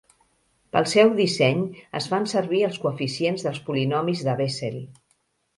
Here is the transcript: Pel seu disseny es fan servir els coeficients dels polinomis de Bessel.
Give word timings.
Pel 0.75 0.87
seu 0.93 1.11
disseny 1.19 1.59
es 2.01 2.09
fan 2.13 2.25
servir 2.33 2.63
els 2.71 2.81
coeficients 2.87 3.47
dels 3.49 3.63
polinomis 3.69 4.25
de 4.31 4.37
Bessel. 4.45 4.85